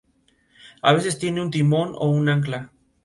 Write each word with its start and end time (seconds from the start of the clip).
A 0.81 0.93
veces 0.93 1.19
tiene 1.19 1.43
un 1.43 1.51
timón 1.51 1.91
o 1.93 2.09
un 2.09 2.27
ancla. 2.27 2.71